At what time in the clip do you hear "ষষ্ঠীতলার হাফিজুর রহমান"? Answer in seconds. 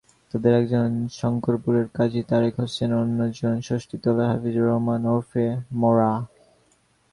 3.61-5.01